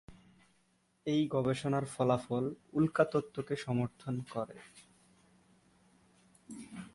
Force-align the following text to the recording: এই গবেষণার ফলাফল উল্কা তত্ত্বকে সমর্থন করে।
এই 1.05 1.21
গবেষণার 1.27 1.85
ফলাফল 1.85 2.45
উল্কা 2.73 3.03
তত্ত্বকে 3.05 3.55
সমর্থন 3.55 4.15
করে। 4.29 4.57